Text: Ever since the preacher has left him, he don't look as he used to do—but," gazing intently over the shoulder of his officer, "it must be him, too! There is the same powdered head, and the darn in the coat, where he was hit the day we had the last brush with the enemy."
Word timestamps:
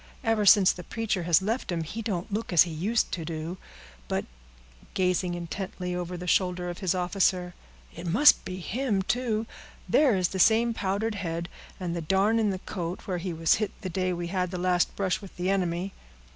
Ever 0.23 0.47
since 0.47 0.71
the 0.71 0.83
preacher 0.83 1.25
has 1.29 1.43
left 1.43 1.71
him, 1.71 1.83
he 1.83 2.01
don't 2.01 2.33
look 2.33 2.51
as 2.51 2.63
he 2.63 2.71
used 2.71 3.11
to 3.11 3.23
do—but," 3.23 4.25
gazing 4.95 5.35
intently 5.35 5.93
over 5.93 6.17
the 6.17 6.25
shoulder 6.25 6.71
of 6.71 6.79
his 6.79 6.95
officer, 6.95 7.53
"it 7.93 8.07
must 8.07 8.43
be 8.43 8.57
him, 8.61 9.03
too! 9.03 9.45
There 9.87 10.15
is 10.15 10.29
the 10.29 10.39
same 10.39 10.73
powdered 10.73 11.13
head, 11.13 11.49
and 11.79 11.95
the 11.95 12.01
darn 12.01 12.39
in 12.39 12.49
the 12.49 12.57
coat, 12.57 13.01
where 13.05 13.19
he 13.19 13.31
was 13.31 13.53
hit 13.61 13.79
the 13.81 13.89
day 13.91 14.11
we 14.11 14.25
had 14.29 14.49
the 14.49 14.57
last 14.57 14.95
brush 14.95 15.21
with 15.21 15.37
the 15.37 15.51
enemy." 15.51 15.93